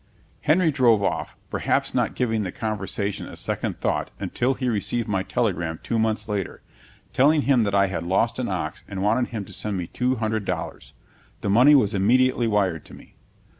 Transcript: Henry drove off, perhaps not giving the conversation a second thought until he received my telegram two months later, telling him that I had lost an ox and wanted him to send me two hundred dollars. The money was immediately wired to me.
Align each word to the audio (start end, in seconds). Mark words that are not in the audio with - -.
Henry 0.41 0.71
drove 0.71 1.03
off, 1.03 1.35
perhaps 1.51 1.93
not 1.93 2.15
giving 2.15 2.41
the 2.41 2.51
conversation 2.51 3.27
a 3.27 3.35
second 3.37 3.79
thought 3.79 4.09
until 4.19 4.55
he 4.55 4.67
received 4.67 5.07
my 5.07 5.21
telegram 5.21 5.79
two 5.83 5.99
months 5.99 6.27
later, 6.27 6.63
telling 7.13 7.43
him 7.43 7.61
that 7.61 7.75
I 7.75 7.85
had 7.85 8.01
lost 8.03 8.39
an 8.39 8.47
ox 8.47 8.83
and 8.87 9.03
wanted 9.03 9.29
him 9.29 9.45
to 9.45 9.53
send 9.53 9.77
me 9.77 9.85
two 9.85 10.15
hundred 10.15 10.43
dollars. 10.43 10.93
The 11.41 11.51
money 11.51 11.75
was 11.75 11.93
immediately 11.93 12.47
wired 12.47 12.83
to 12.85 12.95
me. 12.95 13.13